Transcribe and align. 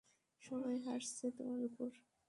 সবাই 0.43 0.77
হাসছে 0.87 1.25
তোমার 1.37 1.59
ওপর? 1.67 1.89